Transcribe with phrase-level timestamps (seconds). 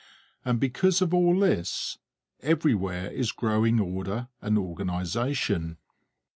[0.43, 1.99] And because of all this,
[2.39, 5.77] everywhere is growing order and organization.